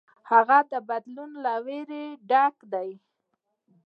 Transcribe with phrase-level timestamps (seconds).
[0.31, 2.89] هغه د بدلون له ویرې ډک دی.